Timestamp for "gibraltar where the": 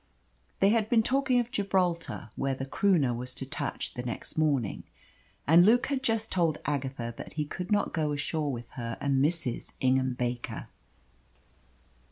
1.51-2.65